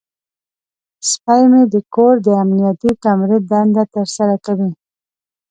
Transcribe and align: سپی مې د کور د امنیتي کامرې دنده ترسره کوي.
سپی 1.09 1.43
مې 1.51 1.61
د 1.73 1.75
کور 1.93 2.15
د 2.25 2.27
امنیتي 2.43 2.91
کامرې 3.03 3.37
دنده 3.49 3.83
ترسره 3.95 4.35
کوي. 4.45 4.71